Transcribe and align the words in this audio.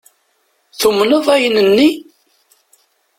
Tumned 0.79 1.25
ayen-nni? 1.35 1.89